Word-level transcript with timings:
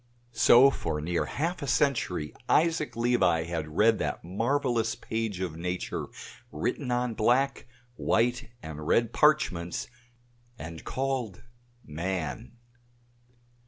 So 0.33 0.71
for 0.71 0.99
near 0.99 1.25
half 1.25 1.61
a 1.61 1.67
century 1.67 2.33
Isaac 2.49 2.95
Levi 2.95 3.43
had 3.43 3.77
read 3.77 3.99
that 3.99 4.23
marvelous 4.23 4.95
page 4.95 5.39
of 5.41 5.55
nature 5.55 6.07
written 6.51 6.89
on 6.89 7.13
black, 7.13 7.67
white 7.97 8.49
and 8.63 8.87
red 8.87 9.13
parchments, 9.13 9.89
and 10.57 10.83
called 10.83 11.43
"Man." 11.85 12.53